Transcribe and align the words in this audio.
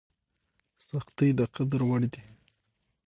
سختۍ 0.87 1.29
د 1.37 1.41
قدر 1.55 1.81
وړ 1.89 2.01
دي. 2.13 2.23